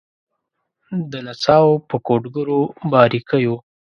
د 1.11 1.13
نڅاوو 1.25 1.73
په 1.89 1.95
کوډګرو 2.05 2.59
باریکېو 2.91 3.55